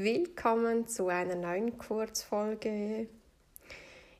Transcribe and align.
Willkommen 0.00 0.86
zu 0.86 1.08
einer 1.08 1.34
neuen 1.34 1.76
Kurzfolge. 1.76 3.08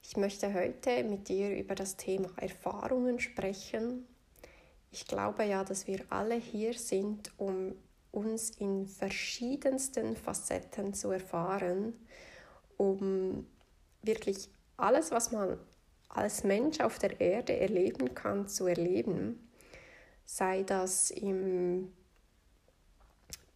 Ich 0.03 0.17
möchte 0.17 0.53
heute 0.53 1.05
mit 1.05 1.29
dir 1.29 1.57
über 1.57 1.77
das 1.77 1.97
Thema 1.97 2.31
Erfahrungen 2.37 3.21
sprechen. 3.21 4.05
Ich 4.91 5.07
glaube 5.07 5.45
ja, 5.45 5.63
dass 5.63 5.87
wir 5.87 6.01
alle 6.11 6.35
hier 6.35 6.75
sind, 6.75 7.31
um 7.37 7.77
uns 8.11 8.51
in 8.59 8.89
verschiedensten 8.89 10.17
Facetten 10.17 10.95
zu 10.95 11.13
erfahren, 11.13 11.95
um 12.77 13.47
wirklich 14.03 14.51
alles, 14.79 15.13
was 15.13 15.31
man 15.31 15.61
als 16.09 16.43
Mensch 16.43 16.81
auf 16.81 16.99
der 16.99 17.21
Erde 17.21 17.57
erleben 17.57 18.17
kann, 18.17 18.49
zu 18.49 18.67
erleben. 18.67 19.49
Sei 20.25 20.65
das 20.65 21.13
im 21.13 21.93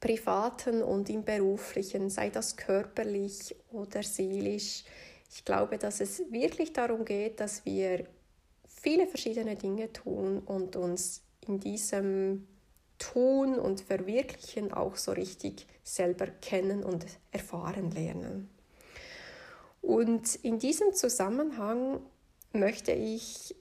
privaten 0.03 0.83
und 0.83 1.09
im 1.09 1.25
beruflichen, 1.25 2.11
sei 2.11 2.29
das 2.29 2.57
körperlich 2.57 3.55
oder 3.71 4.03
seelisch. 4.03 4.83
Ich 5.31 5.45
glaube, 5.45 5.79
dass 5.79 6.01
es 6.01 6.21
wirklich 6.31 6.73
darum 6.73 7.05
geht, 7.05 7.39
dass 7.39 7.65
wir 7.65 8.05
viele 8.67 9.07
verschiedene 9.07 9.55
Dinge 9.55 9.93
tun 9.93 10.41
und 10.41 10.75
uns 10.75 11.23
in 11.47 11.61
diesem 11.61 12.49
Tun 12.99 13.59
und 13.59 13.81
Verwirklichen 13.81 14.73
auch 14.73 14.97
so 14.97 15.13
richtig 15.13 15.67
selber 15.85 16.27
kennen 16.27 16.83
und 16.83 17.07
erfahren 17.31 17.93
lernen. 17.93 18.51
Und 19.83 20.35
in 20.37 20.59
diesem 20.59 20.95
Zusammenhang 20.95 22.01
möchte 22.53 22.91
ich 22.91 23.55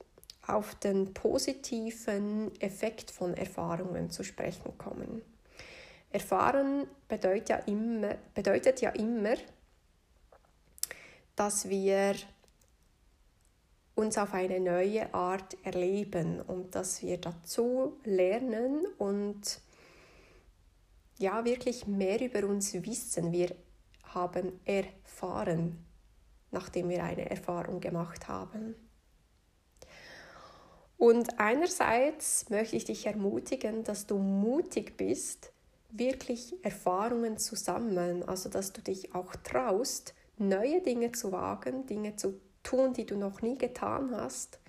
auf 0.48 0.73
den 0.76 1.14
positiven 1.14 2.52
Effekt 2.61 3.11
von 3.11 3.36
Erfahrungen 3.36 4.09
zu 4.09 4.23
sprechen 4.23 4.76
kommen. 4.80 5.22
Erfahren 6.12 6.88
bedeutet 7.08 7.50
ja 7.50 7.58
immer, 7.58 8.16
bedeutet 8.34 8.81
ja 8.81 8.90
immer 8.92 9.36
dass 11.36 11.70
wir 11.70 12.16
uns 13.95 14.17
auf 14.17 14.34
eine 14.34 14.59
neue 14.59 15.14
Art 15.14 15.58
erleben 15.64 16.39
und 16.42 16.76
dass 16.76 17.02
wir 17.02 17.17
dazu 17.17 18.00
lernen 18.04 18.86
und 18.98 19.59
ja 21.17 21.44
wirklich 21.45 21.88
mehr 21.88 22.21
über 22.21 22.48
uns 22.48 22.73
wissen. 22.73 23.32
Wir 23.32 23.55
haben 24.04 24.60
erfahren, 24.66 25.86
nachdem 26.52 26.89
wir 26.89 27.04
eine 27.04 27.30
Erfahrung 27.30 27.80
gemacht 27.80 28.27
haben. 28.27 28.76
Und 30.98 31.39
einerseits 31.39 32.50
möchte 32.50 32.76
ich 32.76 32.86
dich 32.86 33.08
ermutigen, 33.08 33.83
dass 33.83 34.05
du 34.05 34.17
mutig 34.20 34.95
bist, 34.98 35.52
wirklich 35.91 36.53
Erfahrungen 36.63 37.37
zu 37.37 37.55
sammeln, 37.55 38.23
also 38.23 38.49
dass 38.49 38.73
du 38.73 38.81
dich 38.81 39.13
auch 39.13 39.35
traust, 39.37 40.13
neue 40.37 40.81
Dinge 40.81 41.11
zu 41.11 41.31
wagen, 41.31 41.85
Dinge 41.85 42.15
zu 42.15 42.39
tun, 42.63 42.93
die 42.93 43.05
du 43.05 43.17
noch 43.17 43.41
nie 43.41 43.57
getan 43.57 44.15
hast, 44.15 44.59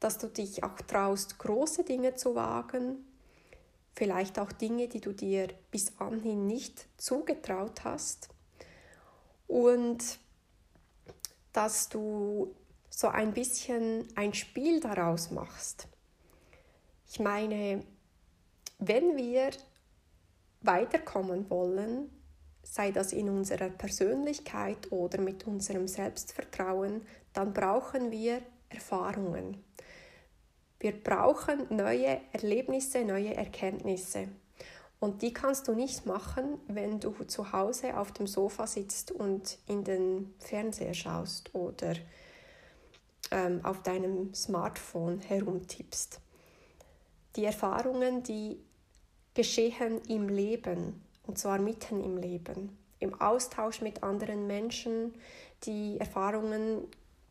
dass 0.00 0.18
du 0.18 0.28
dich 0.28 0.64
auch 0.64 0.80
traust, 0.82 1.38
große 1.38 1.84
Dinge 1.84 2.14
zu 2.14 2.34
wagen, 2.34 3.04
vielleicht 3.94 4.38
auch 4.38 4.52
Dinge, 4.52 4.88
die 4.88 5.00
du 5.00 5.12
dir 5.12 5.48
bis 5.70 5.98
anhin 5.98 6.46
nicht 6.46 6.86
zugetraut 6.98 7.84
hast. 7.84 8.28
Und 9.46 10.18
dass 11.52 11.88
du 11.88 12.54
so 12.90 13.08
ein 13.08 13.32
bisschen 13.32 14.06
ein 14.14 14.34
Spiel 14.34 14.80
daraus 14.80 15.30
machst. 15.30 15.88
Ich 17.08 17.20
meine, 17.20 17.82
wenn 18.78 19.16
wir 19.16 19.50
weiterkommen 20.66 21.48
wollen, 21.50 22.10
sei 22.62 22.90
das 22.90 23.12
in 23.12 23.28
unserer 23.28 23.70
Persönlichkeit 23.70 24.90
oder 24.90 25.20
mit 25.20 25.46
unserem 25.46 25.86
Selbstvertrauen, 25.86 27.02
dann 27.32 27.52
brauchen 27.52 28.10
wir 28.10 28.42
Erfahrungen. 28.68 29.62
Wir 30.78 30.92
brauchen 30.92 31.66
neue 31.70 32.20
Erlebnisse, 32.32 33.04
neue 33.04 33.34
Erkenntnisse. 33.34 34.28
Und 34.98 35.22
die 35.22 35.32
kannst 35.32 35.68
du 35.68 35.74
nicht 35.74 36.06
machen, 36.06 36.58
wenn 36.68 37.00
du 37.00 37.12
zu 37.26 37.52
Hause 37.52 37.96
auf 37.98 38.12
dem 38.12 38.26
Sofa 38.26 38.66
sitzt 38.66 39.10
und 39.10 39.58
in 39.66 39.84
den 39.84 40.34
Fernseher 40.38 40.94
schaust 40.94 41.54
oder 41.54 41.94
ähm, 43.30 43.64
auf 43.64 43.82
deinem 43.82 44.32
Smartphone 44.34 45.20
herumtippst. 45.20 46.20
Die 47.36 47.44
Erfahrungen, 47.44 48.22
die 48.22 48.58
geschehen 49.36 50.00
im 50.08 50.28
Leben 50.28 51.00
und 51.26 51.38
zwar 51.38 51.58
mitten 51.58 52.02
im 52.02 52.16
Leben, 52.16 52.76
im 52.98 53.20
Austausch 53.20 53.82
mit 53.82 54.02
anderen 54.02 54.46
Menschen. 54.46 55.14
Die 55.64 56.00
Erfahrungen 56.00 56.88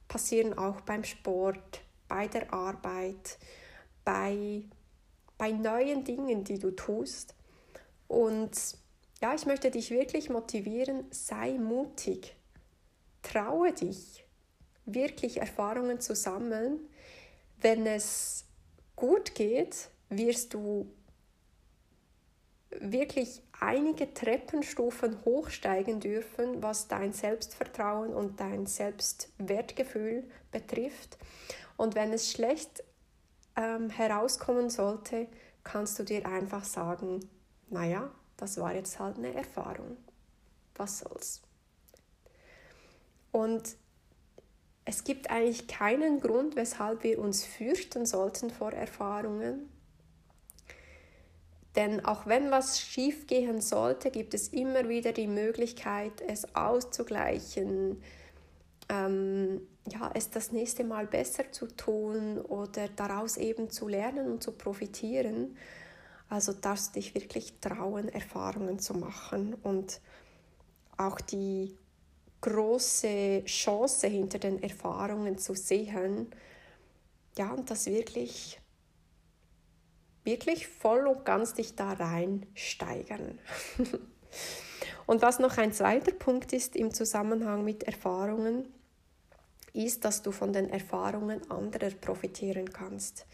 passieren 0.07 0.57
auch 0.57 0.81
beim 0.81 1.03
Sport, 1.03 1.81
bei 2.07 2.27
der 2.27 2.53
Arbeit, 2.53 3.39
bei, 4.03 4.61
bei 5.37 5.51
neuen 5.51 6.03
Dingen, 6.03 6.43
die 6.43 6.59
du 6.59 6.71
tust. 6.71 7.33
Und 8.07 8.51
ja, 9.19 9.33
ich 9.33 9.47
möchte 9.47 9.71
dich 9.71 9.89
wirklich 9.89 10.29
motivieren, 10.29 11.05
sei 11.09 11.53
mutig, 11.57 12.35
traue 13.23 13.73
dich, 13.73 14.25
wirklich 14.85 15.37
Erfahrungen 15.37 15.99
zu 15.99 16.13
sammeln. 16.13 16.79
Wenn 17.59 17.87
es 17.87 18.45
gut 18.95 19.33
geht, 19.33 19.89
wirst 20.09 20.53
du 20.53 20.87
wirklich 22.79 23.41
einige 23.59 24.13
Treppenstufen 24.13 25.23
hochsteigen 25.25 25.99
dürfen, 25.99 26.61
was 26.61 26.87
dein 26.87 27.13
Selbstvertrauen 27.13 28.13
und 28.13 28.39
dein 28.39 28.65
Selbstwertgefühl 28.65 30.23
betrifft. 30.51 31.17
Und 31.77 31.95
wenn 31.95 32.13
es 32.13 32.31
schlecht 32.31 32.83
ähm, 33.55 33.89
herauskommen 33.89 34.69
sollte, 34.69 35.27
kannst 35.63 35.97
du 35.99 36.03
dir 36.03 36.25
einfach 36.25 36.63
sagen, 36.63 37.29
naja, 37.69 38.11
das 38.37 38.59
war 38.59 38.73
jetzt 38.73 38.99
halt 38.99 39.17
eine 39.17 39.33
Erfahrung. 39.33 39.97
Was 40.75 40.99
soll's? 40.99 41.41
Und 43.31 43.75
es 44.85 45.03
gibt 45.03 45.31
eigentlich 45.31 45.67
keinen 45.67 46.19
Grund, 46.21 46.55
weshalb 46.55 47.03
wir 47.03 47.19
uns 47.19 47.43
fürchten 47.43 48.05
sollten 48.05 48.51
vor 48.51 48.71
Erfahrungen. 48.71 49.69
Denn 51.75 52.05
auch 52.05 52.25
wenn 52.25 52.51
was 52.51 52.79
schief 52.79 53.27
gehen 53.27 53.59
sollte, 53.59 54.09
gibt 54.09 54.33
es 54.33 54.49
immer 54.49 54.87
wieder 54.87 55.11
die 55.11 55.27
Möglichkeit, 55.27 56.21
es 56.25 56.55
auszugleichen, 56.55 58.01
ähm, 58.89 59.61
ja, 59.87 60.09
es 60.13 60.29
das 60.29 60.51
nächste 60.51 60.83
Mal 60.83 61.05
besser 61.05 61.51
zu 61.51 61.67
tun 61.67 62.39
oder 62.39 62.87
daraus 62.95 63.37
eben 63.37 63.69
zu 63.69 63.87
lernen 63.87 64.31
und 64.31 64.43
zu 64.43 64.53
profitieren. 64.53 65.57
Also 66.29 66.53
darfst 66.53 66.95
dich 66.95 67.13
wirklich 67.13 67.59
trauen, 67.59 68.09
Erfahrungen 68.09 68.79
zu 68.79 68.93
machen 68.95 69.53
und 69.61 69.99
auch 70.97 71.19
die 71.21 71.77
große 72.41 73.43
Chance 73.45 74.07
hinter 74.07 74.39
den 74.39 74.63
Erfahrungen 74.63 75.37
zu 75.37 75.55
sehen, 75.55 76.31
ja, 77.37 77.51
und 77.51 77.69
das 77.69 77.85
wirklich 77.87 78.59
wirklich 80.25 80.67
voll 80.67 81.07
und 81.07 81.25
ganz 81.25 81.53
dich 81.53 81.75
da 81.75 81.93
reinsteigern. 81.93 83.39
und 85.05 85.21
was 85.21 85.39
noch 85.39 85.57
ein 85.57 85.71
zweiter 85.71 86.11
Punkt 86.11 86.53
ist 86.53 86.75
im 86.75 86.93
Zusammenhang 86.93 87.63
mit 87.63 87.83
Erfahrungen, 87.83 88.67
ist, 89.73 90.05
dass 90.05 90.21
du 90.21 90.31
von 90.31 90.53
den 90.53 90.69
Erfahrungen 90.69 91.49
anderer 91.51 91.89
profitieren 91.89 92.71
kannst. 92.71 93.25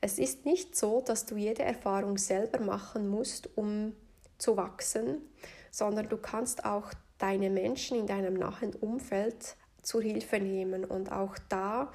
Es 0.00 0.18
ist 0.18 0.46
nicht 0.46 0.76
so, 0.76 1.00
dass 1.00 1.26
du 1.26 1.36
jede 1.36 1.62
Erfahrung 1.62 2.18
selber 2.18 2.60
machen 2.60 3.08
musst, 3.08 3.48
um 3.56 3.94
zu 4.38 4.56
wachsen, 4.56 5.22
sondern 5.70 6.08
du 6.08 6.16
kannst 6.16 6.64
auch 6.64 6.92
deine 7.18 7.50
Menschen 7.50 7.98
in 7.98 8.06
deinem 8.06 8.34
nahen 8.34 8.74
Umfeld 8.74 9.56
zur 9.82 10.02
Hilfe 10.02 10.38
nehmen 10.38 10.84
und 10.84 11.10
auch 11.10 11.36
da 11.48 11.90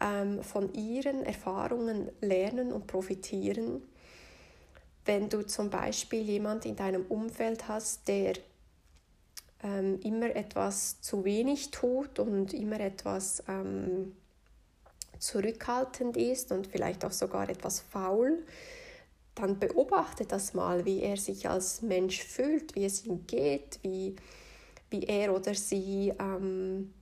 ähm, 0.00 0.42
von 0.42 0.72
ihren 0.74 1.24
Erfahrungen 1.24 2.10
lernen 2.20 2.72
und 2.72 2.86
profitieren. 2.86 3.82
Wenn 5.04 5.28
du 5.28 5.46
zum 5.46 5.70
Beispiel 5.70 6.22
jemand 6.22 6.64
in 6.64 6.76
deinem 6.76 7.04
Umfeld 7.06 7.68
hast, 7.68 8.06
der 8.08 8.34
ähm, 9.62 10.00
immer 10.02 10.34
etwas 10.34 11.00
zu 11.00 11.24
wenig 11.24 11.70
tut 11.70 12.18
und 12.18 12.52
immer 12.52 12.80
etwas 12.80 13.42
ähm, 13.48 14.14
zurückhaltend 15.18 16.16
ist 16.16 16.52
und 16.52 16.66
vielleicht 16.66 17.04
auch 17.04 17.12
sogar 17.12 17.48
etwas 17.48 17.80
faul, 17.80 18.44
dann 19.34 19.58
beobachte 19.58 20.26
das 20.26 20.52
mal, 20.52 20.84
wie 20.84 21.00
er 21.00 21.16
sich 21.16 21.48
als 21.48 21.80
Mensch 21.82 22.22
fühlt, 22.22 22.74
wie 22.74 22.84
es 22.84 23.06
ihm 23.06 23.26
geht, 23.26 23.78
wie, 23.82 24.16
wie 24.90 25.04
er 25.04 25.34
oder 25.34 25.54
sie 25.54 26.12
ähm, 26.18 26.92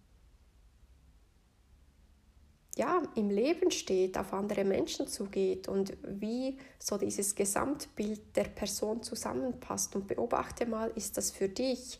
ja, 2.76 3.02
im 3.14 3.30
Leben 3.30 3.70
steht, 3.70 4.16
auf 4.16 4.32
andere 4.32 4.64
Menschen 4.64 5.06
zugeht 5.06 5.68
und 5.68 5.96
wie 6.02 6.56
so 6.78 6.96
dieses 6.96 7.34
Gesamtbild 7.34 8.36
der 8.36 8.44
Person 8.44 9.02
zusammenpasst. 9.02 9.96
Und 9.96 10.06
beobachte 10.06 10.66
mal, 10.66 10.90
ist 10.94 11.16
das 11.16 11.30
für 11.30 11.48
dich 11.48 11.98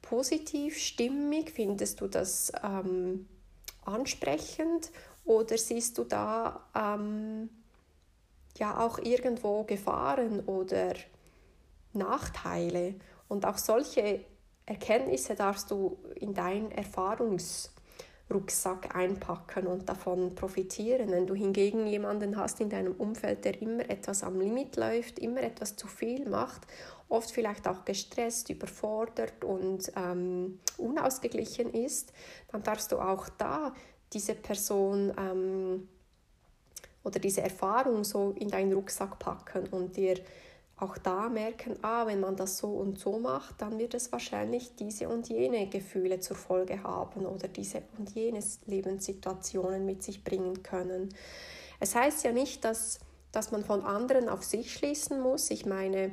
positiv, 0.00 0.78
stimmig? 0.78 1.50
Findest 1.50 2.00
du 2.00 2.06
das 2.06 2.52
ähm, 2.62 3.28
ansprechend 3.84 4.90
oder 5.24 5.58
siehst 5.58 5.98
du 5.98 6.04
da 6.04 6.68
ähm, 6.74 7.48
ja 8.58 8.78
auch 8.78 8.98
irgendwo 8.98 9.64
Gefahren 9.64 10.40
oder 10.46 10.94
Nachteile? 11.92 12.94
Und 13.28 13.44
auch 13.44 13.58
solche 13.58 14.24
Erkenntnisse 14.66 15.34
darfst 15.34 15.70
du 15.70 15.98
in 16.14 16.32
dein 16.32 16.70
Erfahrungs 16.70 17.72
Rucksack 18.30 18.94
einpacken 18.94 19.66
und 19.66 19.88
davon 19.88 20.34
profitieren. 20.34 21.10
Wenn 21.10 21.26
du 21.26 21.34
hingegen 21.34 21.86
jemanden 21.86 22.36
hast 22.36 22.60
in 22.60 22.70
deinem 22.70 22.92
Umfeld, 22.92 23.44
der 23.44 23.60
immer 23.60 23.88
etwas 23.88 24.22
am 24.22 24.40
Limit 24.40 24.76
läuft, 24.76 25.18
immer 25.18 25.42
etwas 25.42 25.76
zu 25.76 25.86
viel 25.86 26.28
macht, 26.28 26.62
oft 27.08 27.30
vielleicht 27.30 27.68
auch 27.68 27.84
gestresst, 27.84 28.48
überfordert 28.50 29.44
und 29.44 29.92
ähm, 29.96 30.60
unausgeglichen 30.78 31.72
ist, 31.74 32.12
dann 32.50 32.62
darfst 32.62 32.90
du 32.92 32.98
auch 32.98 33.28
da 33.28 33.74
diese 34.12 34.34
Person 34.34 35.12
ähm, 35.18 35.88
oder 37.04 37.18
diese 37.18 37.42
Erfahrung 37.42 38.04
so 38.04 38.34
in 38.38 38.48
deinen 38.48 38.72
Rucksack 38.72 39.18
packen 39.18 39.66
und 39.68 39.96
dir 39.96 40.18
auch 40.82 40.98
da 40.98 41.28
merken, 41.28 41.76
ah, 41.82 42.06
wenn 42.06 42.20
man 42.20 42.34
das 42.34 42.58
so 42.58 42.68
und 42.68 42.98
so 42.98 43.18
macht, 43.18 43.62
dann 43.62 43.78
wird 43.78 43.94
es 43.94 44.10
wahrscheinlich 44.10 44.74
diese 44.74 45.08
und 45.08 45.28
jene 45.28 45.68
Gefühle 45.68 46.18
zur 46.18 46.36
Folge 46.36 46.82
haben 46.82 47.24
oder 47.24 47.46
diese 47.46 47.82
und 47.98 48.10
jene 48.10 48.40
Lebenssituationen 48.66 49.86
mit 49.86 50.02
sich 50.02 50.24
bringen 50.24 50.62
können. 50.64 51.14
Es 51.78 51.94
heißt 51.94 52.24
ja 52.24 52.32
nicht, 52.32 52.64
dass, 52.64 52.98
dass 53.30 53.52
man 53.52 53.64
von 53.64 53.82
anderen 53.82 54.28
auf 54.28 54.42
sich 54.42 54.74
schließen 54.74 55.20
muss. 55.20 55.50
Ich 55.50 55.66
meine, 55.66 56.12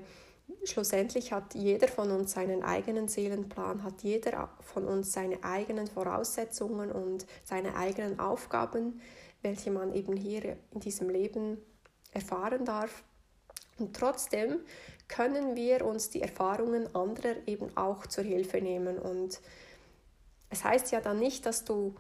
schlussendlich 0.63 1.33
hat 1.33 1.55
jeder 1.55 1.87
von 1.87 2.11
uns 2.11 2.33
seinen 2.33 2.61
eigenen 2.61 3.07
Seelenplan, 3.07 3.83
hat 3.83 4.03
jeder 4.03 4.49
von 4.61 4.85
uns 4.85 5.11
seine 5.13 5.43
eigenen 5.43 5.87
Voraussetzungen 5.87 6.91
und 6.91 7.25
seine 7.43 7.75
eigenen 7.75 8.19
Aufgaben, 8.19 9.01
welche 9.41 9.71
man 9.71 9.95
eben 9.95 10.15
hier 10.15 10.57
in 10.71 10.79
diesem 10.79 11.09
Leben 11.09 11.57
erfahren 12.11 12.65
darf. 12.65 13.03
Und 13.79 13.95
trotzdem 13.95 14.59
können 15.07 15.55
wir 15.55 15.85
uns 15.85 16.09
die 16.09 16.21
Erfahrungen 16.21 16.93
anderer 16.95 17.35
eben 17.47 17.75
auch 17.75 18.05
zur 18.07 18.23
Hilfe 18.23 18.61
nehmen. 18.61 18.99
Und 18.99 19.39
es 20.49 20.63
heißt 20.63 20.91
ja 20.91 21.01
dann 21.01 21.19
nicht, 21.19 21.45
dass 21.45 21.65
du 21.65 21.95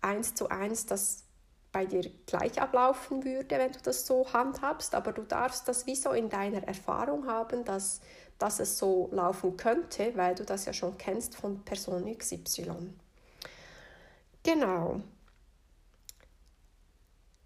eins 0.00 0.34
zu 0.34 0.48
eins 0.48 0.86
das 0.86 1.24
bei 1.72 1.86
dir 1.86 2.10
gleich 2.26 2.60
ablaufen 2.60 3.24
würde, 3.24 3.58
wenn 3.58 3.72
du 3.72 3.78
das 3.82 4.06
so 4.06 4.30
handhabst, 4.32 4.94
aber 4.94 5.12
du 5.12 5.22
darfst 5.22 5.66
das 5.66 5.86
wie 5.86 5.96
so 5.96 6.12
in 6.12 6.28
deiner 6.28 6.62
Erfahrung 6.64 7.26
haben, 7.26 7.64
dass, 7.64 8.02
dass 8.38 8.60
es 8.60 8.76
so 8.78 9.08
laufen 9.10 9.56
könnte, 9.56 10.12
weil 10.14 10.34
du 10.34 10.44
das 10.44 10.66
ja 10.66 10.74
schon 10.74 10.98
kennst 10.98 11.34
von 11.34 11.64
Person 11.64 12.14
XY. 12.16 12.92
Genau. 14.42 15.00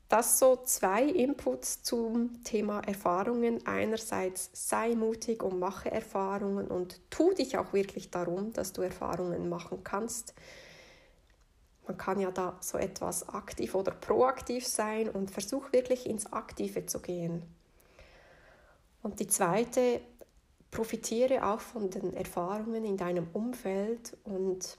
Das 0.08 0.38
so 0.38 0.56
zwei 0.64 1.02
Inputs 1.02 1.82
zum 1.82 2.44
Thema 2.44 2.80
Erfahrungen. 2.80 3.66
Einerseits 3.66 4.50
sei 4.52 4.94
mutig 4.94 5.42
und 5.42 5.58
mache 5.58 5.90
Erfahrungen 5.90 6.68
und 6.68 7.00
tu 7.10 7.32
dich 7.34 7.58
auch 7.58 7.72
wirklich 7.72 8.10
darum, 8.10 8.52
dass 8.52 8.72
du 8.72 8.82
Erfahrungen 8.82 9.48
machen 9.48 9.82
kannst. 9.82 10.34
Man 11.88 11.96
kann 11.96 12.20
ja 12.20 12.30
da 12.30 12.56
so 12.60 12.78
etwas 12.78 13.28
aktiv 13.28 13.74
oder 13.74 13.92
proaktiv 13.92 14.66
sein 14.66 15.08
und 15.08 15.30
versuch 15.30 15.72
wirklich 15.72 16.06
ins 16.06 16.32
Aktive 16.32 16.86
zu 16.86 17.00
gehen. 17.00 17.42
Und 19.02 19.18
die 19.18 19.26
zweite, 19.26 20.00
profitiere 20.70 21.46
auch 21.46 21.60
von 21.60 21.90
den 21.90 22.12
Erfahrungen 22.12 22.84
in 22.84 22.96
deinem 22.96 23.28
Umfeld 23.32 24.16
und 24.24 24.78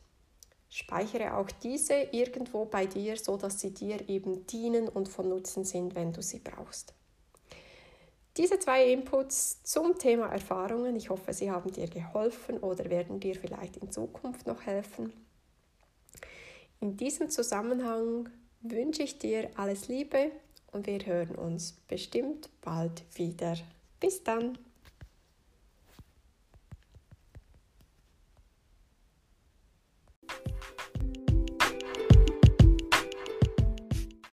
Speichere 0.69 1.37
auch 1.37 1.49
diese 1.63 1.93
irgendwo 2.11 2.65
bei 2.65 2.85
dir, 2.85 3.17
so 3.17 3.37
dass 3.37 3.59
sie 3.59 3.73
dir 3.73 4.07
eben 4.09 4.45
dienen 4.47 4.89
und 4.89 5.07
von 5.07 5.29
Nutzen 5.29 5.63
sind, 5.63 5.95
wenn 5.95 6.11
du 6.11 6.21
sie 6.21 6.39
brauchst. 6.39 6.93
Diese 8.37 8.59
zwei 8.59 8.91
Inputs 8.91 9.63
zum 9.63 9.97
Thema 9.97 10.27
Erfahrungen, 10.27 10.95
ich 10.95 11.09
hoffe, 11.09 11.33
sie 11.33 11.49
haben 11.49 11.71
dir 11.71 11.87
geholfen 11.87 12.59
oder 12.59 12.89
werden 12.89 13.19
dir 13.19 13.35
vielleicht 13.35 13.77
in 13.77 13.91
Zukunft 13.91 14.45
noch 14.45 14.61
helfen. 14.61 15.11
In 16.79 16.95
diesem 16.97 17.31
Zusammenhang 17.31 18.29
wünsche 18.61 19.01
ich 19.01 19.17
dir 19.17 19.49
alles 19.55 19.87
Liebe 19.87 20.31
und 20.71 20.85
wir 20.85 21.03
hören 21.03 21.35
uns 21.35 21.71
bestimmt 21.87 22.49
bald 22.61 23.03
wieder. 23.15 23.55
Bis 23.99 24.23
dann! 24.23 24.57